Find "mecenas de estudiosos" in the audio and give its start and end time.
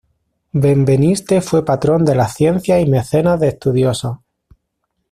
2.89-4.17